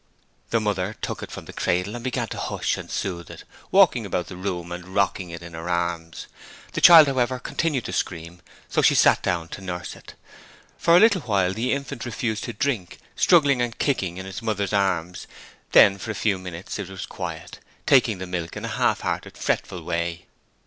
[0.49, 4.03] The mother took it from the cradle and began to hush and soothe it, walking
[4.03, 6.25] about the room and rocking it in her arms.
[6.73, 10.15] The child, however, continued to scream, so she sat down to nurse it:
[10.75, 14.73] for a little while the infant refused to drink, struggling and kicking in its mother's
[14.73, 15.27] arms,
[15.71, 19.37] then for a few minutes it was quite, taking the milk in a half hearted,
[19.37, 20.25] fretful way.